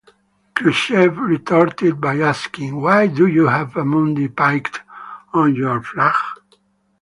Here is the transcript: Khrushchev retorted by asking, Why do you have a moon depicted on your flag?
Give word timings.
Khrushchev 0.55 1.15
retorted 1.19 2.01
by 2.01 2.17
asking, 2.21 2.81
Why 2.81 3.05
do 3.05 3.27
you 3.27 3.49
have 3.49 3.75
a 3.77 3.85
moon 3.85 4.15
depicted 4.15 4.81
on 5.31 5.53
your 5.53 5.83
flag? 5.83 6.15